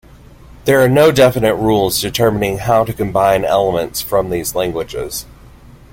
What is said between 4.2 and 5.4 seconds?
these languages.